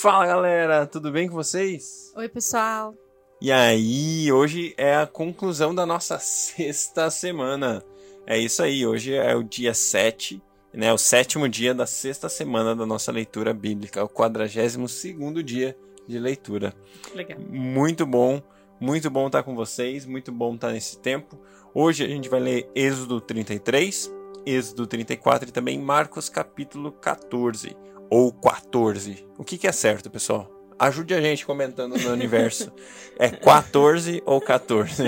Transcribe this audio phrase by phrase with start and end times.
[0.00, 2.12] Fala galera, tudo bem com vocês?
[2.16, 2.96] Oi, pessoal.
[3.40, 7.82] E aí, hoje é a conclusão da nossa sexta semana.
[8.26, 10.92] É isso aí, hoje é o dia 7, né?
[10.92, 15.76] O sétimo dia da sexta semana da nossa leitura bíblica, o 42 segundo dia
[16.08, 16.74] de leitura.
[17.14, 17.38] Legal.
[17.38, 18.42] Muito bom,
[18.80, 21.38] muito bom estar com vocês, muito bom estar nesse tempo.
[21.72, 24.12] Hoje a gente vai ler Êxodo 33,
[24.44, 27.76] Êxodo 34 e também Marcos capítulo 14
[28.14, 29.26] ou 14.
[29.36, 30.48] O que, que é certo, pessoal?
[30.78, 32.72] Ajude a gente comentando no universo.
[33.16, 35.04] É 14 ou 14?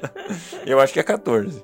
[0.64, 1.62] Eu acho que é 14.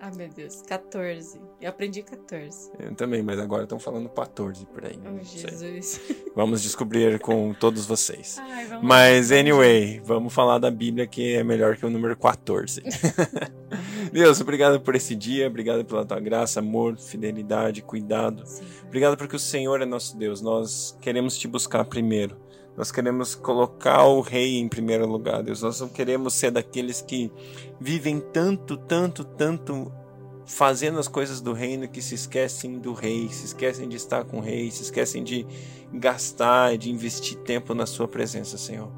[0.00, 1.40] Ah, meu Deus, 14.
[1.60, 2.72] Eu aprendi 14.
[2.80, 4.98] Eu também, mas agora estão falando 14 por aí.
[5.06, 5.48] Oh, não sei.
[5.48, 6.00] Jesus.
[6.34, 8.38] Vamos descobrir com todos vocês.
[8.40, 12.82] Ai, vamos Mas, anyway, vamos falar da Bíblia que é melhor que o número 14.
[14.12, 18.42] Deus, obrigado por esse dia, obrigado pela tua graça, amor, fidelidade, cuidado.
[18.44, 18.64] Sim.
[18.86, 20.40] Obrigado porque o Senhor é nosso Deus.
[20.40, 22.36] Nós queremos te buscar primeiro.
[22.76, 25.62] Nós queremos colocar o Rei em primeiro lugar, Deus.
[25.62, 27.30] Nós não queremos ser daqueles que
[27.80, 29.92] vivem tanto, tanto, tanto
[30.46, 34.38] fazendo as coisas do reino que se esquecem do Rei, se esquecem de estar com
[34.38, 35.46] o Rei, se esquecem de
[35.92, 38.90] gastar, de investir tempo na Sua presença, Senhor.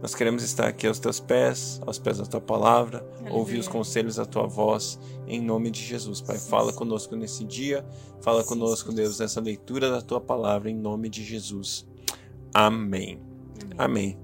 [0.00, 3.34] Nós queremos estar aqui aos teus pés, aos pés da tua palavra, Aleluia.
[3.34, 6.38] ouvir os conselhos da tua voz, em nome de Jesus, Pai.
[6.38, 7.84] Fala conosco nesse dia,
[8.20, 11.84] fala conosco, Deus, nessa leitura da tua palavra, em nome de Jesus.
[12.54, 13.20] Amém.
[13.76, 14.14] Amém.
[14.14, 14.18] Amém.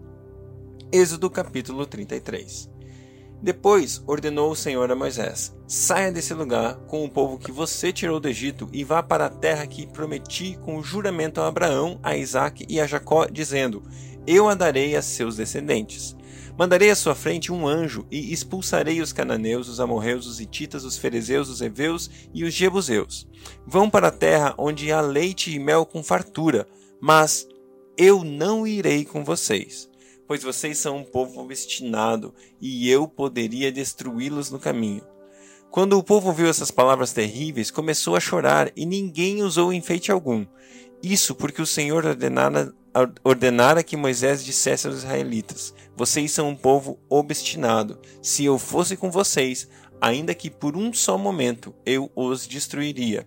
[0.93, 2.71] Êxodo capítulo 33.
[3.43, 8.19] Depois ordenou o Senhor a Moisés: Saia desse lugar com o povo que você tirou
[8.19, 12.65] do Egito e vá para a terra que prometi com juramento a Abraão, a Isaque
[12.69, 13.83] e a Jacó, dizendo:
[14.27, 16.17] Eu a darei a seus descendentes.
[16.57, 20.97] Mandarei à sua frente um anjo e expulsarei os cananeus, os amorreus, os hititas, os
[20.97, 23.29] ferezeus, os heveus e os jebuseus.
[23.67, 26.67] Vão para a terra onde há leite e mel com fartura,
[27.01, 27.49] mas
[27.99, 29.91] eu não irei com vocês,
[30.27, 35.03] pois vocês são um povo obstinado, e eu poderia destruí-los no caminho.
[35.71, 40.47] Quando o povo ouviu essas palavras terríveis, começou a chorar, e ninguém usou enfeite algum.
[41.03, 42.73] Isso porque o Senhor ordenara,
[43.23, 47.99] ordenara que Moisés dissesse aos israelitas: Vocês são um povo obstinado.
[48.23, 49.69] Se eu fosse com vocês,
[50.01, 53.27] ainda que por um só momento, eu os destruiria.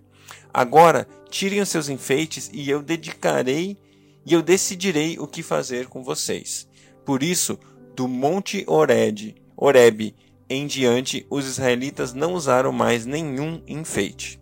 [0.52, 3.76] Agora, tirem os seus enfeites e eu dedicarei
[4.24, 6.66] e eu decidirei o que fazer com vocês.
[7.04, 7.58] Por isso,
[7.94, 10.14] do monte Oreb, Oreb
[10.50, 14.40] em diante, os israelitas não usaram mais nenhum enfeite.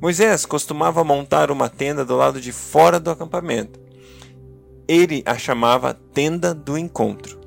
[0.00, 3.80] Moisés costumava montar uma tenda do lado de fora do acampamento.
[4.88, 7.38] Ele a chamava tenda do encontro.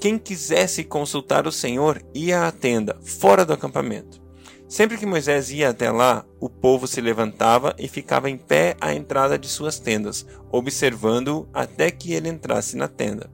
[0.00, 4.20] Quem quisesse consultar o Senhor ia à tenda, fora do acampamento.
[4.66, 8.92] Sempre que Moisés ia até lá, o povo se levantava e ficava em pé à
[8.92, 13.30] entrada de suas tendas, observando-o até que ele entrasse na tenda.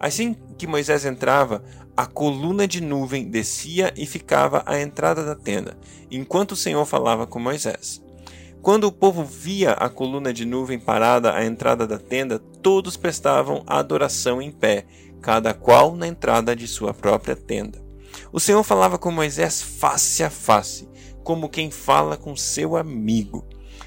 [0.00, 1.62] Assim que Moisés entrava,
[1.94, 5.76] a coluna de nuvem descia e ficava à entrada da tenda,
[6.10, 8.05] enquanto o Senhor falava com Moisés.
[8.66, 13.62] Quando o povo via a coluna de nuvem parada à entrada da tenda, todos prestavam
[13.64, 14.86] adoração em pé,
[15.22, 17.80] cada qual na entrada de sua própria tenda.
[18.32, 20.88] O Senhor falava com Moisés face a face,
[21.22, 23.46] como quem fala com seu amigo.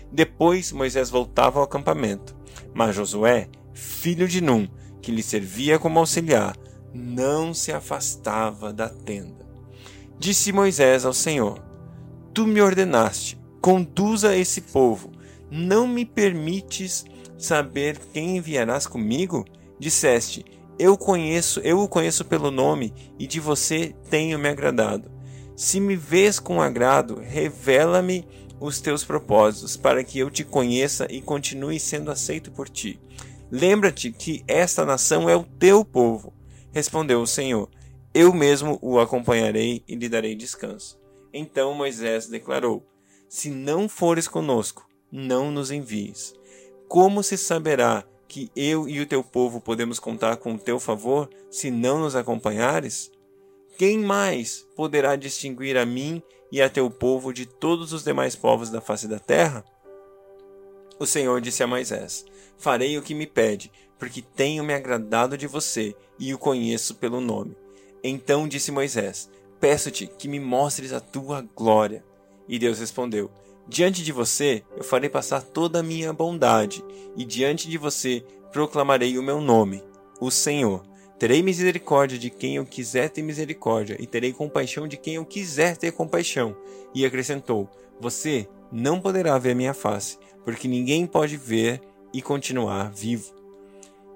[0.09, 2.34] Depois Moisés voltava ao acampamento,
[2.73, 4.66] mas Josué, filho de Num,
[5.01, 6.56] que lhe servia como auxiliar,
[6.94, 9.46] não se afastava da tenda.
[10.17, 11.61] Disse Moisés ao Senhor:
[12.34, 15.12] Tu me ordenaste, conduza esse povo.
[15.52, 17.06] Não me permites
[17.38, 19.46] saber quem enviarás comigo?
[19.80, 20.46] Disseste:
[20.78, 25.12] Eu conheço, eu o conheço pelo nome, e de você tenho me agradado.
[25.56, 28.25] Se me vês com agrado, revela-me
[28.59, 33.00] os teus propósitos, para que eu te conheça e continue sendo aceito por ti.
[33.52, 36.34] Lembra-te que esta nação é o teu povo.
[36.72, 37.70] Respondeu o Senhor:
[38.14, 41.00] Eu mesmo o acompanharei e lhe darei descanso.
[41.34, 42.86] Então Moisés declarou:
[43.29, 46.34] Se não fores conosco, não nos envies.
[46.88, 51.29] Como se saberá que eu e o teu povo podemos contar com o teu favor
[51.52, 53.11] se não nos acompanhares?
[53.78, 58.72] Quem mais poderá distinguir a mim e a teu povo de todos os demais povos
[58.72, 59.64] da face da terra?
[60.97, 62.26] O Senhor disse a Moisés:
[62.58, 67.22] Farei o que me pede, porque tenho me agradado de você e o conheço pelo
[67.22, 67.55] nome.
[68.03, 69.29] Então disse Moisés:
[69.59, 72.09] Peço-te que me mostres a tua glória.
[72.49, 73.29] E Deus respondeu:
[73.67, 76.84] Diante de você eu farei passar toda a minha bondade,
[77.16, 79.84] e diante de você proclamarei o meu nome,
[80.19, 80.84] o Senhor.
[81.19, 85.78] Terei misericórdia de quem eu quiser ter misericórdia, e terei compaixão de quem eu quiser
[85.78, 86.57] ter compaixão.
[86.96, 87.69] E acrescentou:
[87.99, 91.81] Você não poderá ver minha face, porque ninguém pode ver
[92.11, 93.35] e continuar vivo.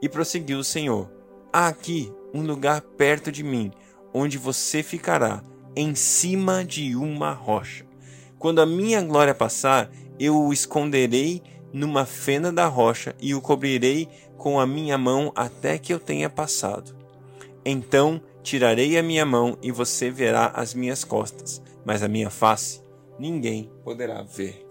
[0.02, 1.12] E prosseguiu o Senhor:
[1.52, 3.72] Há aqui um lugar perto de mim,
[4.12, 5.44] onde você ficará,
[5.76, 7.93] em cima de uma rocha.
[8.44, 11.42] Quando a minha glória passar, eu o esconderei
[11.72, 16.30] numa fenda da rocha e o cobrirei com a minha mão até que eu tenha
[16.30, 16.94] passado.
[17.64, 22.82] Então tirarei a minha mão e você verá as minhas costas, mas a minha face
[23.18, 24.68] ninguém poderá ver.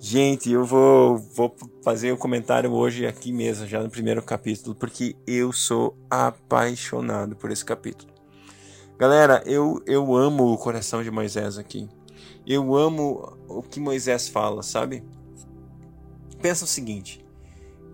[0.00, 1.54] Gente, eu vou, vou
[1.84, 7.36] fazer o um comentário hoje aqui mesmo, já no primeiro capítulo, porque eu sou apaixonado
[7.36, 8.12] por esse capítulo.
[8.98, 11.88] Galera, eu, eu amo o coração de Moisés aqui.
[12.46, 15.02] Eu amo o que Moisés fala, sabe?
[16.40, 17.24] Pensa o seguinte: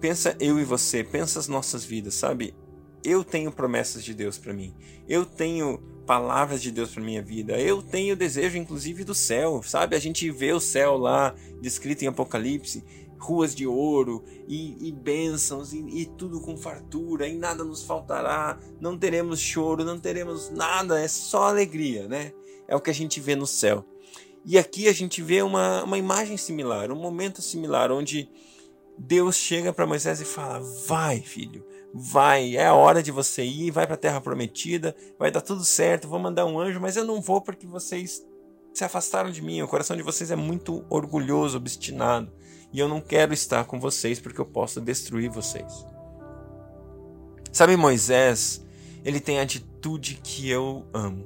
[0.00, 2.54] pensa eu e você, pensa as nossas vidas, sabe?
[3.02, 4.74] Eu tenho promessas de Deus para mim.
[5.08, 7.58] Eu tenho palavras de Deus para minha vida.
[7.60, 9.96] Eu tenho desejo, inclusive, do céu, sabe?
[9.96, 12.84] A gente vê o céu lá, descrito em Apocalipse,
[13.18, 18.58] ruas de ouro e, e bênçãos e, e, tudo com fartura e nada nos faltará.
[18.80, 22.32] Não teremos choro, não teremos nada, é só alegria, né?
[22.68, 23.84] É o que a gente vê no céu.
[24.44, 28.28] E aqui a gente vê uma, uma imagem similar, um momento similar, onde
[28.98, 33.70] Deus chega para Moisés e fala: Vai, filho, vai, é a hora de você ir,
[33.70, 37.04] vai para a terra prometida, vai dar tudo certo, vou mandar um anjo, mas eu
[37.04, 38.22] não vou porque vocês
[38.72, 42.32] se afastaram de mim, o coração de vocês é muito orgulhoso, obstinado,
[42.72, 45.86] e eu não quero estar com vocês porque eu posso destruir vocês.
[47.52, 48.66] Sabe, Moisés,
[49.04, 51.24] ele tem a atitude que eu amo,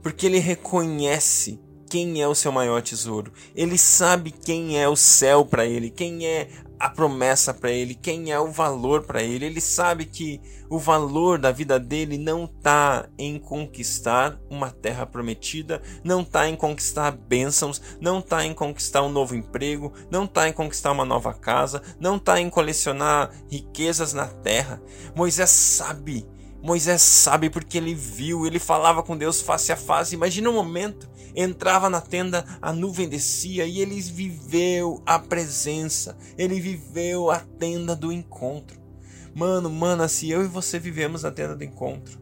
[0.00, 1.58] porque ele reconhece
[1.94, 3.32] quem é o seu maior tesouro.
[3.54, 8.32] Ele sabe quem é o céu para ele, quem é a promessa para ele, quem
[8.32, 9.46] é o valor para ele.
[9.46, 15.80] Ele sabe que o valor da vida dele não está em conquistar uma terra prometida,
[16.02, 20.52] não está em conquistar bênçãos, não está em conquistar um novo emprego, não está em
[20.52, 24.82] conquistar uma nova casa, não está em colecionar riquezas na terra.
[25.14, 26.26] Moisés sabe
[26.64, 30.14] Moisés sabe porque ele viu, ele falava com Deus face a face.
[30.14, 31.06] Imagina um momento,
[31.36, 37.94] entrava na tenda, a nuvem descia e ele viveu a presença, ele viveu a tenda
[37.94, 38.80] do encontro.
[39.34, 42.18] Mano, mana, se eu e você vivemos na tenda do encontro,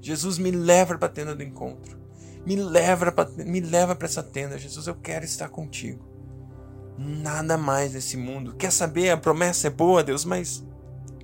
[0.00, 1.96] Jesus me leva para a tenda do encontro.
[2.44, 6.04] Me leva para me leva para essa tenda, Jesus, eu quero estar contigo.
[6.98, 8.56] Nada mais nesse mundo.
[8.56, 9.10] Quer saber?
[9.10, 10.66] A promessa é boa, Deus, mas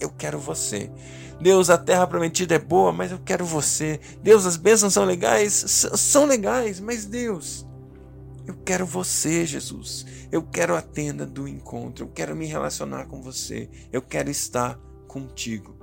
[0.00, 0.90] eu quero você.
[1.40, 4.00] Deus, a terra prometida é boa, mas eu quero você.
[4.22, 5.52] Deus, as bênçãos são legais?
[5.96, 7.66] São legais, mas Deus,
[8.46, 10.06] eu quero você, Jesus.
[10.30, 12.04] Eu quero a tenda do encontro.
[12.04, 13.68] Eu quero me relacionar com você.
[13.92, 15.76] Eu quero estar contigo.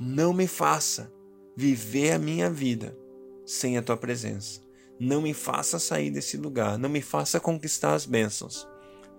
[0.00, 1.12] Não me faça
[1.56, 2.96] viver a minha vida
[3.44, 4.60] sem a tua presença.
[4.98, 6.78] Não me faça sair desse lugar.
[6.78, 8.68] Não me faça conquistar as bênçãos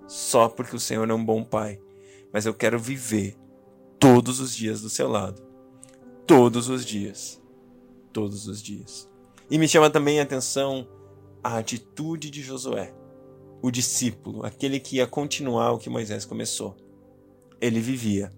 [0.08, 1.80] só porque o Senhor é um bom Pai.
[2.32, 3.36] Mas eu quero viver
[4.04, 5.42] todos os dias do seu lado.
[6.28, 7.42] Todos os dias.
[8.12, 9.10] Todos os dias.
[9.50, 10.86] E me chama também a atenção
[11.42, 12.94] a atitude de Josué,
[13.62, 16.76] o discípulo, aquele que ia continuar o que Moisés começou.
[17.62, 18.30] Ele vivia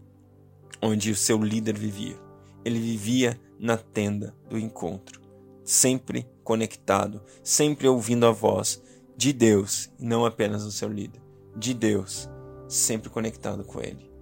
[0.79, 2.15] onde o seu líder vivia.
[2.63, 5.19] Ele vivia na tenda do encontro,
[5.63, 8.83] sempre conectado, sempre ouvindo a voz
[9.17, 11.23] de Deus, não apenas do seu líder,
[11.55, 12.29] de Deus,
[12.67, 14.14] sempre conectado com ele.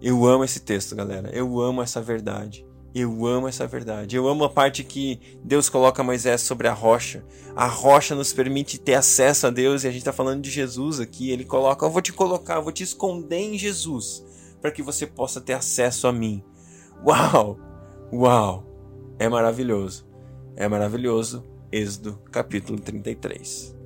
[0.00, 1.30] Eu amo esse texto, galera.
[1.32, 2.66] Eu amo essa verdade.
[2.94, 4.16] Eu amo essa verdade.
[4.16, 7.24] Eu amo a parte que Deus coloca Moisés sobre a rocha.
[7.54, 11.00] A rocha nos permite ter acesso a Deus e a gente está falando de Jesus
[11.00, 11.30] aqui.
[11.30, 14.24] Ele coloca: Eu vou te colocar, eu vou te esconder em Jesus
[14.60, 16.42] para que você possa ter acesso a mim.
[17.04, 17.58] Uau!
[18.12, 18.66] Uau!
[19.18, 20.06] É maravilhoso.
[20.56, 21.44] É maravilhoso.
[21.70, 23.76] Êxodo capítulo 33.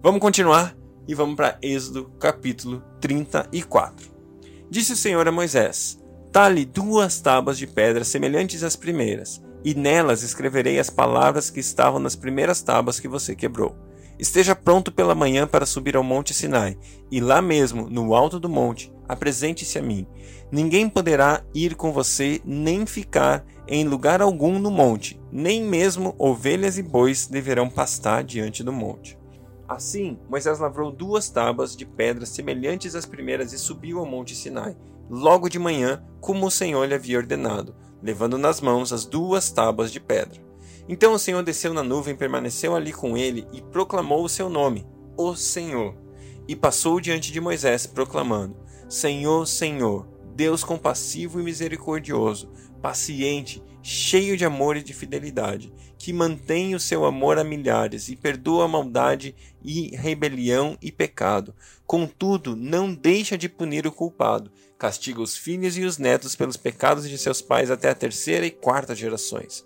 [0.00, 0.76] Vamos continuar
[1.08, 4.11] e vamos para Êxodo capítulo 34.
[4.72, 6.02] Disse o Senhor a Moisés:
[6.32, 12.00] Tale duas tábuas de pedra semelhantes às primeiras, e nelas escreverei as palavras que estavam
[12.00, 13.76] nas primeiras tábuas que você quebrou.
[14.18, 16.78] Esteja pronto pela manhã para subir ao monte Sinai,
[17.10, 20.06] e lá mesmo, no alto do monte, apresente-se a mim.
[20.50, 26.78] Ninguém poderá ir com você, nem ficar em lugar algum no monte, nem mesmo ovelhas
[26.78, 29.18] e bois deverão pastar diante do monte.
[29.72, 34.76] Assim, Moisés lavrou duas tábuas de pedra semelhantes às primeiras e subiu ao monte Sinai,
[35.08, 39.90] logo de manhã, como o Senhor lhe havia ordenado, levando nas mãos as duas tábuas
[39.90, 40.40] de pedra.
[40.86, 44.86] Então o Senhor desceu na nuvem, permaneceu ali com ele e proclamou o seu nome,
[45.16, 45.96] o Senhor.
[46.46, 48.56] E passou diante de Moisés, proclamando:
[48.90, 52.50] Senhor, Senhor, Deus compassivo e misericordioso,
[52.82, 58.16] paciente, cheio de amor e de fidelidade, que mantém o seu amor a milhares e
[58.16, 61.54] perdoa maldade e rebelião e pecado.
[61.86, 67.08] Contudo, não deixa de punir o culpado, castiga os filhos e os netos pelos pecados
[67.08, 69.64] de seus pais até a terceira e quarta gerações.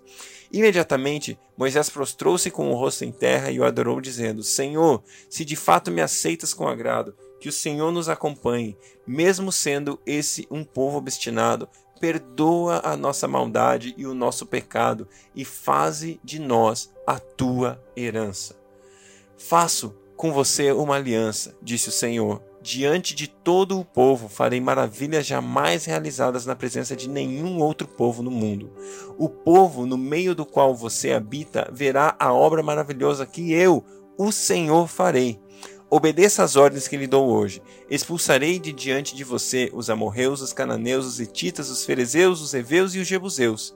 [0.51, 5.55] Imediatamente, Moisés prostrou-se com o rosto em terra e o adorou, dizendo: Senhor, se de
[5.55, 10.97] fato me aceitas com agrado, que o Senhor nos acompanhe, mesmo sendo esse um povo
[10.97, 11.67] obstinado,
[11.99, 18.55] perdoa a nossa maldade e o nosso pecado e faze de nós a tua herança.
[19.37, 22.41] Faço com você uma aliança, disse o Senhor.
[22.61, 28.21] Diante de todo o povo farei maravilhas jamais realizadas na presença de nenhum outro povo
[28.23, 28.71] no mundo.
[29.17, 33.85] O povo no meio do qual você habita verá a obra maravilhosa que eu,
[34.17, 35.39] o Senhor, farei.
[35.89, 37.61] Obedeça às ordens que lhe dou hoje.
[37.89, 42.93] Expulsarei de diante de você os amorreus, os cananeus, os hititas, os ferezeus, os heveus
[42.93, 43.73] e os jebuseus.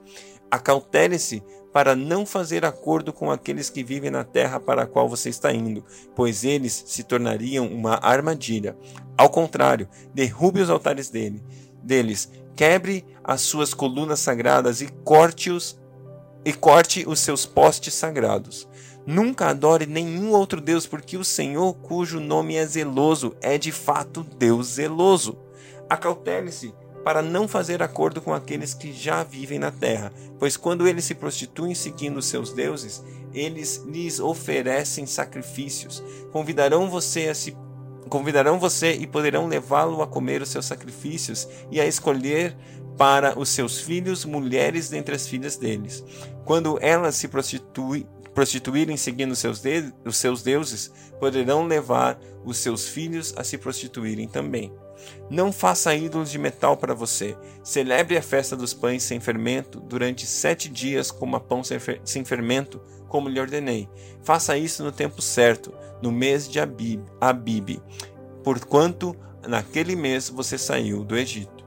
[0.50, 1.42] Acautele-se
[1.72, 5.50] para não fazer acordo com aqueles que vivem na terra para a qual você está
[5.54, 5.82] indo,
[6.14, 8.76] pois eles se tornariam uma armadilha.
[9.16, 11.42] Ao contrário, derrube os altares dele,
[11.82, 15.80] deles, quebre as suas colunas sagradas e corte-os
[16.44, 18.68] e corte os seus postes sagrados.
[19.06, 24.22] Nunca adore nenhum outro Deus, porque o Senhor, cujo nome é zeloso, é de fato
[24.22, 25.36] Deus zeloso.
[25.88, 26.72] Acautele-se
[27.04, 31.14] para não fazer acordo com aqueles que já vivem na terra, pois quando eles se
[31.14, 33.02] prostituem seguindo seus deuses,
[33.34, 36.02] eles lhes oferecem sacrifícios.
[36.30, 37.56] Convidarão você a se
[38.08, 42.54] convidarão você e poderão levá-lo a comer os seus sacrifícios e a escolher
[42.98, 46.04] para os seus filhos mulheres dentre as filhas deles.
[46.44, 52.88] Quando elas se prostituem, prostituírem seguindo seus de, os seus deuses, poderão levar os seus
[52.88, 54.72] filhos a se prostituírem também.
[55.28, 57.36] Não faça ídolos de metal para você.
[57.62, 62.80] Celebre a festa dos pães sem fermento durante sete dias com a pão sem fermento,
[63.08, 63.88] como lhe ordenei.
[64.22, 67.80] Faça isso no tempo certo, no mês de Abib, Abib,
[68.42, 69.14] porquanto
[69.46, 71.62] naquele mês você saiu do Egito.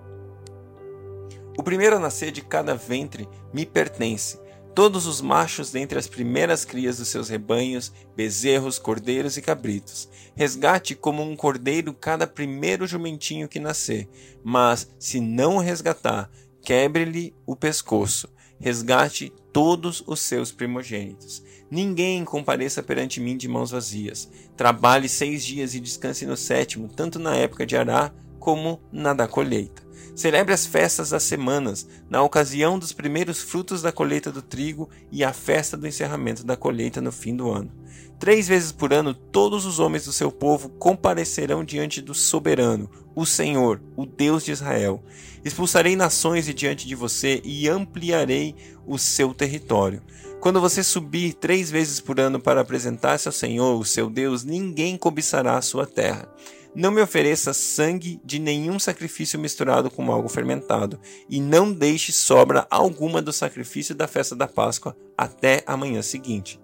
[1.58, 4.40] O primeiro a nascer de cada ventre me pertence
[4.76, 10.10] todos os machos dentre as primeiras crias dos seus rebanhos, bezerros, cordeiros e cabritos.
[10.36, 14.10] Resgate como um cordeiro cada primeiro jumentinho que nascer,
[14.44, 16.30] mas, se não resgatar,
[16.62, 18.28] quebre-lhe o pescoço.
[18.60, 21.42] Resgate todos os seus primogênitos.
[21.72, 24.30] Ninguém compareça perante mim de mãos vazias.
[24.58, 29.28] Trabalhe seis dias e descanse no sétimo, tanto na época de arar como na da
[29.28, 29.85] colheita.
[30.16, 35.26] Celebre as festas das semanas, na ocasião dos primeiros frutos da colheita do trigo e
[35.26, 37.70] a festa do encerramento da colheita no fim do ano.
[38.18, 43.26] Três vezes por ano, todos os homens do seu povo comparecerão diante do soberano, o
[43.26, 45.04] Senhor, o Deus de Israel.
[45.44, 48.56] Expulsarei nações de diante de você e ampliarei
[48.88, 50.02] o seu território.
[50.40, 54.96] Quando você subir três vezes por ano para apresentar-se ao Senhor, o seu Deus, ninguém
[54.98, 56.30] cobiçará a sua terra.
[56.76, 62.68] Não me ofereça sangue de nenhum sacrifício misturado com algo fermentado, e não deixe sobra
[62.70, 66.60] alguma do sacrifício da festa da Páscoa até a manhã seguinte.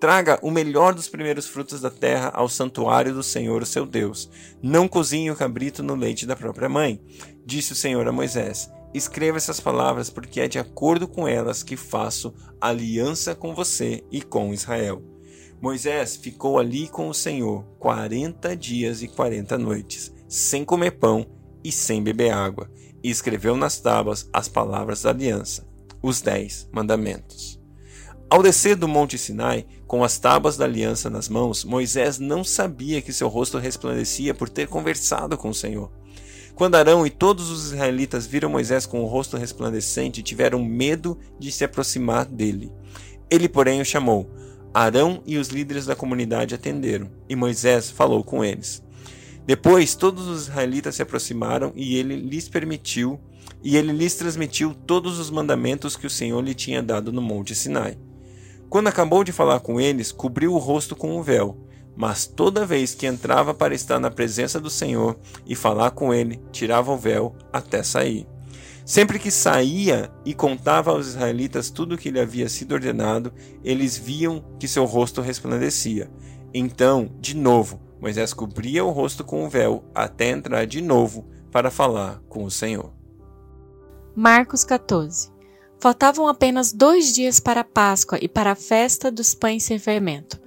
[0.00, 4.28] Traga o melhor dos primeiros frutos da terra ao santuário do Senhor, o seu Deus.
[4.62, 6.98] Não cozinhe o cabrito no leite da própria mãe,
[7.44, 8.70] disse o Senhor a Moisés.
[8.94, 14.22] Escreva essas palavras, porque é de acordo com elas que faço aliança com você e
[14.22, 15.11] com Israel.
[15.62, 21.24] Moisés ficou ali com o Senhor quarenta dias e quarenta noites, sem comer pão
[21.62, 22.68] e sem beber água,
[23.00, 25.64] e escreveu nas tábuas as palavras da aliança,
[26.02, 27.60] os dez mandamentos.
[28.28, 33.00] Ao descer do Monte Sinai, com as tábuas da aliança nas mãos, Moisés não sabia
[33.00, 35.92] que seu rosto resplandecia por ter conversado com o Senhor.
[36.56, 41.52] Quando Arão e todos os israelitas viram Moisés com o rosto resplandecente, tiveram medo de
[41.52, 42.72] se aproximar dele.
[43.30, 44.28] Ele, porém, o chamou:
[44.74, 48.82] Arão e os líderes da comunidade atenderam, e Moisés falou com eles.
[49.44, 53.20] Depois todos os israelitas se aproximaram e ele lhes permitiu,
[53.62, 57.54] e ele lhes transmitiu todos os mandamentos que o Senhor lhe tinha dado no monte
[57.54, 57.98] Sinai.
[58.68, 61.58] Quando acabou de falar com eles, cobriu o rosto com um véu,
[61.94, 66.40] mas toda vez que entrava para estar na presença do Senhor e falar com ele,
[66.50, 68.26] tirava o véu até sair.
[68.84, 73.32] Sempre que saía e contava aos israelitas tudo o que lhe havia sido ordenado,
[73.64, 76.10] eles viam que seu rosto resplandecia.
[76.52, 81.70] Então, de novo, Moisés cobria o rosto com o véu até entrar de novo para
[81.70, 82.92] falar com o Senhor.
[84.14, 85.30] Marcos 14
[85.82, 90.40] Faltavam apenas dois dias para a Páscoa e para a festa dos pães sem fermento.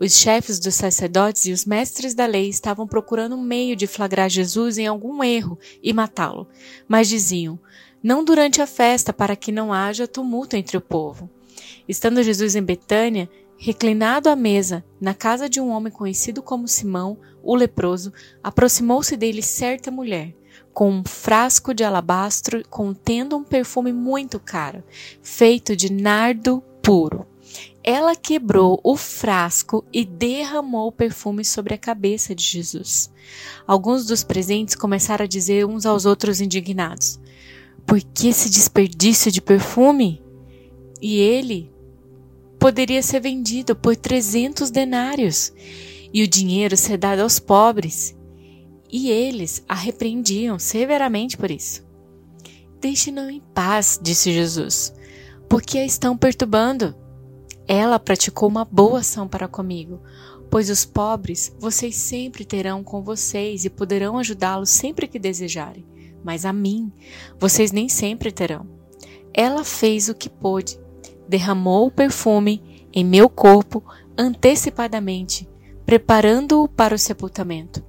[0.00, 4.30] Os chefes dos sacerdotes e os mestres da lei estavam procurando um meio de flagrar
[4.30, 6.48] Jesus em algum erro e matá-lo,
[6.86, 7.58] mas diziam:
[8.02, 11.28] Não durante a festa, para que não haja tumulto entre o povo.
[11.88, 17.18] Estando Jesus em Betânia, reclinado à mesa, na casa de um homem conhecido como Simão,
[17.42, 20.32] o leproso, aproximou-se dele certa mulher,
[20.72, 24.84] com um frasco de alabastro contendo um perfume muito caro,
[25.20, 27.26] feito de nardo puro.
[27.90, 33.10] Ela quebrou o frasco e derramou o perfume sobre a cabeça de Jesus.
[33.66, 37.18] Alguns dos presentes começaram a dizer uns aos outros indignados:
[37.86, 40.22] Por que esse desperdício de perfume?
[41.00, 41.72] E ele
[42.58, 45.50] poderia ser vendido por 300 denários
[46.12, 48.14] e o dinheiro ser dado aos pobres.
[48.92, 51.82] E eles a repreendiam severamente por isso.
[52.82, 54.92] Deixe-no em paz, disse Jesus,
[55.48, 57.07] porque a estão perturbando.
[57.70, 60.00] Ela praticou uma boa ação para comigo,
[60.50, 65.84] pois os pobres vocês sempre terão com vocês e poderão ajudá-los sempre que desejarem,
[66.24, 66.90] mas a mim
[67.38, 68.66] vocês nem sempre terão.
[69.34, 70.80] Ela fez o que pôde,
[71.28, 73.84] derramou o perfume em meu corpo
[74.16, 75.46] antecipadamente,
[75.84, 77.86] preparando-o para o sepultamento.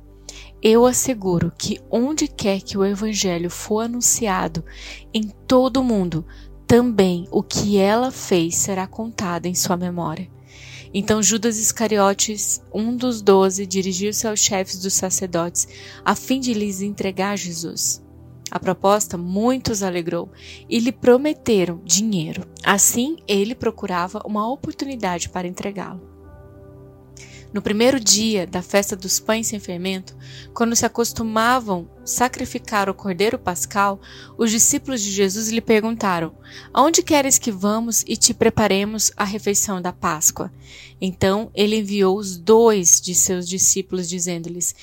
[0.62, 4.64] Eu asseguro que onde quer que o Evangelho for anunciado
[5.14, 6.26] em todo o mundo,
[6.70, 10.30] também o que ela fez será contado em sua memória.
[10.94, 15.68] Então Judas Iscariotes, um dos doze, dirigiu-se aos chefes dos sacerdotes,
[16.06, 18.06] a fim de lhes entregar Jesus.
[18.52, 20.32] A proposta muitos alegrou
[20.70, 22.46] e lhe prometeram dinheiro.
[22.64, 26.09] Assim, ele procurava uma oportunidade para entregá-lo.
[27.52, 30.16] No primeiro dia da festa dos pães sem fermento,
[30.54, 34.00] quando se acostumavam sacrificar o cordeiro pascal,
[34.38, 36.36] os discípulos de Jesus lhe perguntaram:
[36.72, 40.52] Aonde queres que vamos e te preparemos a refeição da Páscoa?
[41.02, 44.76] Então ele enviou os dois de seus discípulos, dizendo-lhes: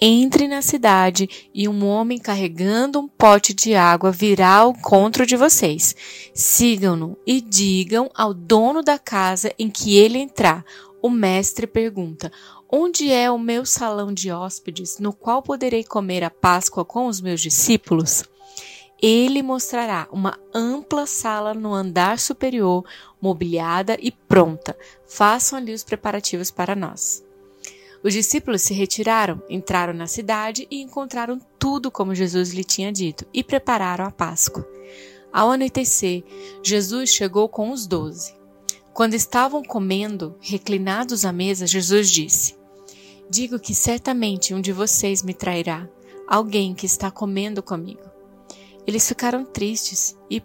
[0.00, 5.36] entre na cidade e um homem carregando um pote de água virá ao encontro de
[5.36, 5.94] vocês.
[6.34, 10.64] Sigam-no e digam ao dono da casa em que ele entrar:
[11.04, 12.32] o mestre pergunta:
[12.66, 17.20] Onde é o meu salão de hóspedes, no qual poderei comer a Páscoa com os
[17.20, 18.24] meus discípulos?
[19.02, 22.86] Ele mostrará uma ampla sala no andar superior,
[23.20, 24.74] mobiliada e pronta.
[25.06, 27.22] Façam ali os preparativos para nós.
[28.02, 33.26] Os discípulos se retiraram, entraram na cidade e encontraram tudo como Jesus lhe tinha dito
[33.30, 34.66] e prepararam a Páscoa.
[35.30, 36.24] Ao anoitecer,
[36.62, 38.43] Jesus chegou com os doze.
[38.94, 42.54] Quando estavam comendo, reclinados à mesa, Jesus disse:
[43.28, 45.88] Digo que certamente um de vocês me trairá,
[46.28, 48.08] alguém que está comendo comigo.
[48.86, 50.40] Eles ficaram tristes e,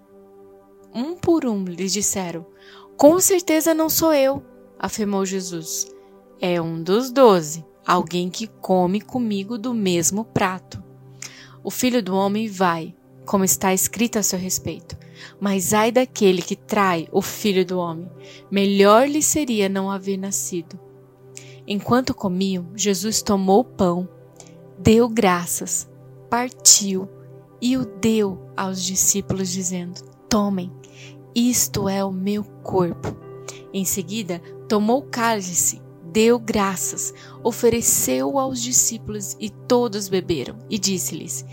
[0.92, 2.44] um por um, lhes disseram:
[2.98, 4.44] Com certeza não sou eu,
[4.80, 5.88] afirmou Jesus.
[6.42, 10.84] É um dos doze, alguém que come comigo do mesmo prato.
[11.64, 12.96] O filho do homem vai,
[13.28, 14.98] como está escrito a seu respeito.
[15.40, 18.10] Mas ai daquele que trai o filho do homem,
[18.50, 20.80] melhor lhe seria não haver nascido.
[21.68, 24.10] Enquanto comiam, Jesus tomou o pão,
[24.78, 25.90] deu graças,
[26.30, 27.08] partiu
[27.62, 30.72] e o deu aos discípulos, dizendo: Tomem,
[31.36, 33.16] isto é o meu corpo.
[33.74, 41.46] Em seguida, tomou o cálice, deu graças, ofereceu aos discípulos e todos beberam, e disse-lhes: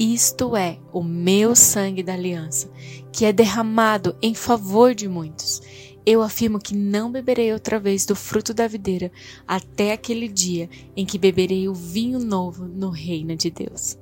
[0.00, 2.70] isto é o meu sangue da aliança,
[3.12, 5.60] que é derramado em favor de muitos.
[6.06, 9.12] Eu afirmo que não beberei outra vez do fruto da videira
[9.46, 13.98] até aquele dia em que beberei o vinho novo no reino de Deus.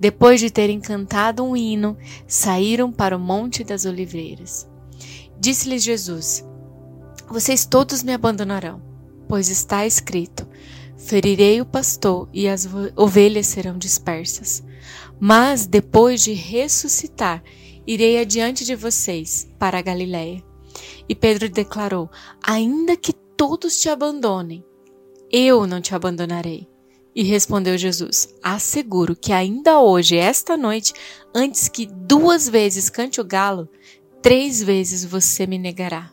[0.00, 4.68] Depois de terem cantado um hino, saíram para o Monte das Oliveiras.
[5.38, 6.44] Disse-lhes Jesus:
[7.28, 8.82] Vocês todos me abandonarão,
[9.28, 10.48] pois está escrito:
[10.96, 14.64] Ferirei o pastor e as ovelhas serão dispersas.
[15.20, 17.42] Mas depois de ressuscitar,
[17.86, 20.42] irei adiante de vocês para a Galiléia.
[21.06, 22.08] E Pedro declarou:
[22.42, 24.64] Ainda que todos te abandonem,
[25.30, 26.66] eu não te abandonarei.
[27.14, 30.94] E respondeu Jesus: Asseguro que ainda hoje, esta noite,
[31.34, 33.68] antes que duas vezes cante o galo,
[34.22, 36.12] três vezes você me negará.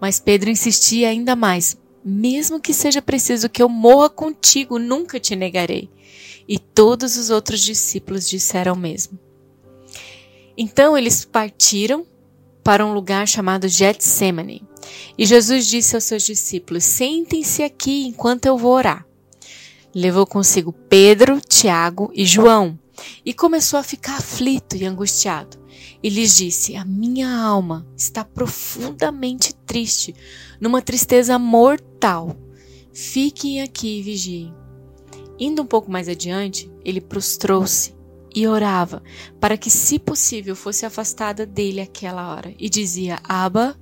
[0.00, 5.36] Mas Pedro insistia ainda mais: Mesmo que seja preciso que eu morra contigo, nunca te
[5.36, 5.90] negarei.
[6.48, 9.18] E todos os outros discípulos disseram o mesmo.
[10.56, 12.06] Então eles partiram
[12.64, 14.66] para um lugar chamado Getsemane.
[15.16, 19.06] E Jesus disse aos seus discípulos: Sentem-se aqui enquanto eu vou orar.
[19.94, 22.78] Levou consigo Pedro, Tiago e João
[23.24, 25.58] e começou a ficar aflito e angustiado.
[26.02, 30.14] E lhes disse: A minha alma está profundamente triste,
[30.60, 32.36] numa tristeza mortal.
[32.92, 34.54] Fiquem aqui e vigiem.
[35.38, 37.94] Indo um pouco mais adiante, ele prostrou-se
[38.34, 39.02] e orava
[39.40, 43.78] para que, se possível, fosse afastada dele aquela hora, e dizia: Aba,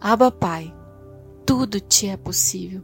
[0.00, 0.74] Aba, Pai,
[1.44, 2.82] tudo te é possível.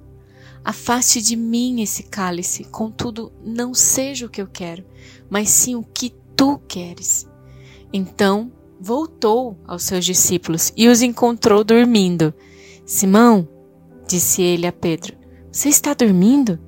[0.65, 4.85] Afaste de mim esse cálice, contudo, não seja o que eu quero,
[5.29, 7.29] mas sim o que tu queres.
[7.93, 12.35] Então voltou aos seus discípulos e os encontrou dormindo.
[12.87, 13.47] Simão,
[14.09, 15.17] disse ele a Pedro,
[15.53, 16.59] você está dormindo?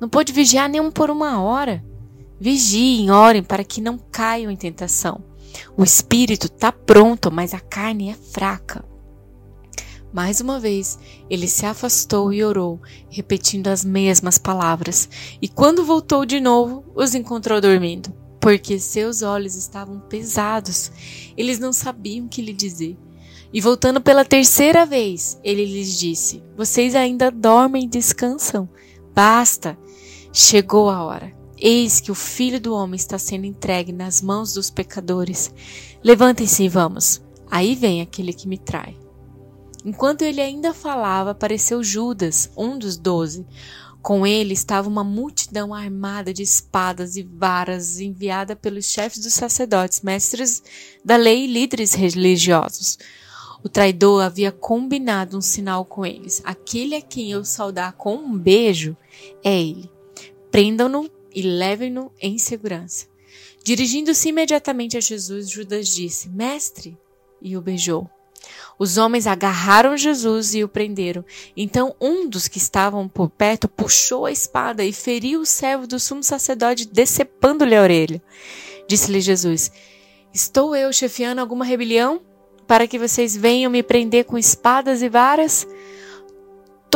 [0.00, 1.84] Não pode vigiar nem por uma hora.
[2.38, 5.24] Vigiem, orem para que não caiam em tentação.
[5.76, 8.84] O espírito está pronto, mas a carne é fraca.
[10.12, 12.80] Mais uma vez, ele se afastou e orou,
[13.10, 15.08] repetindo as mesmas palavras.
[15.42, 20.90] E quando voltou de novo, os encontrou dormindo, porque seus olhos estavam pesados.
[21.36, 22.96] Eles não sabiam o que lhe dizer.
[23.52, 28.68] E voltando pela terceira vez, ele lhes disse: Vocês ainda dormem e descansam?
[29.14, 29.78] Basta!
[30.38, 31.32] Chegou a hora.
[31.56, 35.50] Eis que o filho do homem está sendo entregue nas mãos dos pecadores.
[36.04, 37.22] Levantem-se e vamos.
[37.50, 38.98] Aí vem aquele que me trai.
[39.82, 43.46] Enquanto ele ainda falava, apareceu Judas, um dos doze.
[44.02, 50.02] Com ele estava uma multidão armada de espadas e varas enviada pelos chefes dos sacerdotes,
[50.02, 50.62] mestres
[51.02, 52.98] da lei e líderes religiosos.
[53.64, 56.42] O traidor havia combinado um sinal com eles.
[56.44, 58.94] Aquele a quem eu saudar com um beijo
[59.42, 59.95] é ele.
[60.56, 63.04] Prendam-no e levem-no em segurança.
[63.62, 66.96] Dirigindo-se imediatamente a Jesus, Judas disse: Mestre!
[67.42, 68.08] E o beijou.
[68.78, 71.22] Os homens agarraram Jesus e o prenderam.
[71.54, 76.00] Então um dos que estavam por perto puxou a espada e feriu o servo do
[76.00, 78.22] sumo sacerdote, decepando-lhe a orelha.
[78.88, 79.70] Disse-lhe Jesus:
[80.32, 82.22] Estou eu chefiando alguma rebelião?
[82.66, 85.66] para que vocês venham me prender com espadas e varas?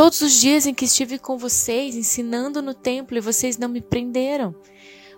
[0.01, 3.79] Todos os dias em que estive com vocês, ensinando no templo, e vocês não me
[3.79, 4.55] prenderam.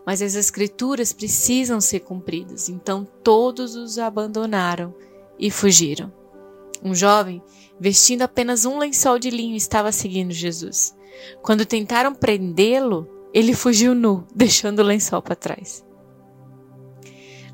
[0.05, 2.67] Mas as escrituras precisam ser cumpridas.
[2.67, 4.93] Então todos os abandonaram
[5.39, 6.11] e fugiram.
[6.83, 7.41] Um jovem,
[7.79, 10.93] vestindo apenas um lençol de linho, estava seguindo Jesus.
[11.41, 15.81] Quando tentaram prendê-lo, ele fugiu nu, deixando o lençol para trás.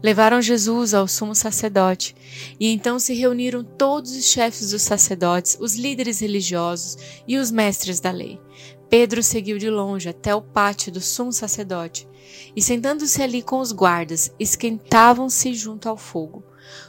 [0.02, 2.16] Levaram Jesus ao sumo sacerdote,
[2.58, 8.00] e então se reuniram todos os chefes dos sacerdotes, os líderes religiosos e os mestres
[8.00, 8.40] da lei.
[8.90, 12.08] Pedro seguiu de longe até o pátio do sumo sacerdote,
[12.56, 16.44] e sentando-se ali com os guardas, esquentavam-se junto ao fogo.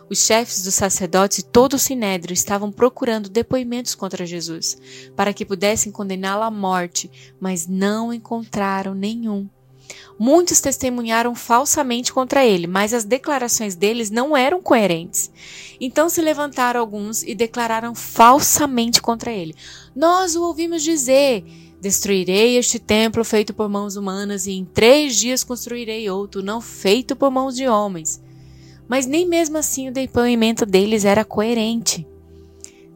[0.09, 4.79] Os chefes dos sacerdotes e todo o sinédrio estavam procurando depoimentos contra Jesus,
[5.17, 9.49] para que pudessem condená-lo à morte, mas não encontraram nenhum.
[10.19, 15.31] Muitos testemunharam falsamente contra ele, mas as declarações deles não eram coerentes.
[15.81, 19.55] Então se levantaram alguns e declararam falsamente contra ele:
[19.95, 21.45] Nós o ouvimos dizer:
[21.81, 27.17] Destruirei este templo feito por mãos humanas e em três dias construirei outro, não feito
[27.17, 28.21] por mãos de homens.
[28.87, 32.07] Mas nem mesmo assim o depoimento deles era coerente.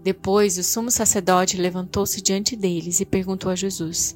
[0.02, 4.14] Depois o sumo sacerdote levantou-se diante deles e perguntou a Jesus: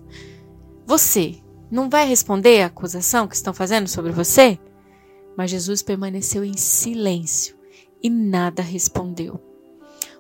[0.87, 1.37] Você,
[1.71, 4.59] não vai responder a acusação que estão fazendo sobre você?
[5.37, 7.57] Mas Jesus permaneceu em silêncio
[8.03, 9.41] e nada respondeu.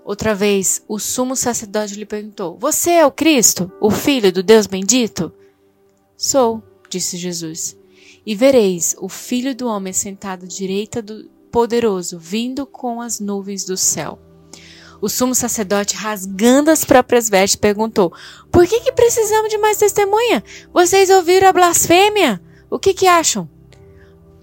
[0.04, 4.66] Outra vez, o sumo sacerdote lhe perguntou: Você é o Cristo, o Filho do Deus
[4.66, 5.32] bendito?
[6.16, 7.76] Sou, disse Jesus.
[8.24, 13.64] E vereis o Filho do Homem sentado à direita do Poderoso, vindo com as nuvens
[13.64, 14.18] do céu.
[15.00, 18.12] O sumo sacerdote, rasgando as próprias vestes, perguntou:
[18.50, 20.42] Por que, que precisamos de mais testemunha?
[20.72, 22.40] Vocês ouviram a blasfêmia?
[22.70, 23.48] O que, que acham?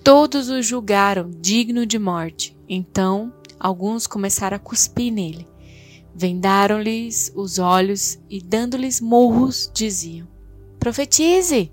[0.03, 2.57] Todos o julgaram digno de morte.
[2.69, 5.47] Então, alguns começaram a cuspir nele.
[6.15, 10.27] Vendaram-lhes os olhos e, dando-lhes morros, diziam:
[10.79, 11.71] Profetize!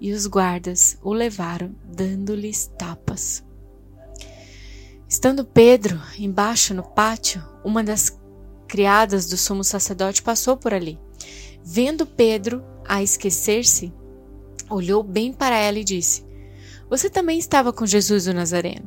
[0.00, 3.42] E os guardas o levaram, dando-lhes tapas.
[5.08, 8.20] Estando Pedro embaixo no pátio, uma das
[8.68, 11.00] criadas do sumo sacerdote passou por ali.
[11.64, 13.90] Vendo Pedro a esquecer-se,
[14.68, 16.26] olhou bem para ela e disse:
[16.90, 18.86] Você também estava com Jesus o Nazareno.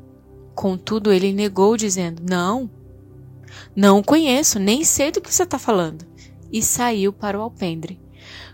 [0.54, 2.70] Contudo, ele negou, dizendo: Não,
[3.76, 6.06] não o conheço, nem sei do que você está falando.
[6.52, 8.00] E saiu para o alpendre.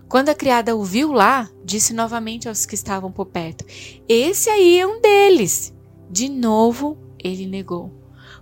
[0.07, 3.65] Quando a criada o viu lá, disse novamente aos que estavam por perto:
[4.07, 5.73] Esse aí é um deles.
[6.09, 7.91] De novo ele negou.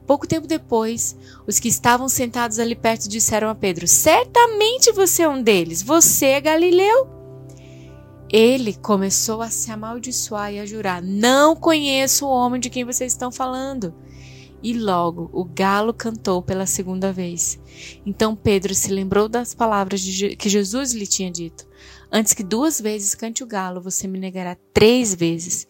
[0.06, 1.16] Pouco tempo depois,
[1.48, 6.28] os que estavam sentados ali perto disseram a Pedro: Certamente você é um deles, você
[6.28, 7.08] é Galileu.
[8.30, 13.14] Ele começou a se amaldiçoar e a jurar: Não conheço o homem de quem vocês
[13.14, 13.94] estão falando.
[14.62, 17.60] E logo o galo cantou pela segunda vez.
[18.06, 20.02] Então Pedro se lembrou das palavras
[20.38, 21.68] que Jesus lhe tinha dito:
[22.12, 25.68] Antes que duas vezes cante o galo, você me negará três vezes.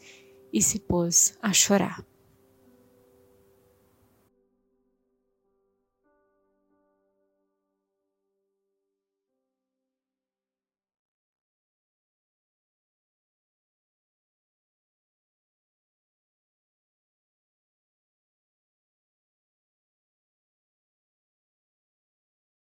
[0.51, 2.01] E se pôs a chorar.